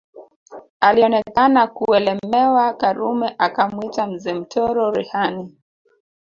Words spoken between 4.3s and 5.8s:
Mtoro Rehani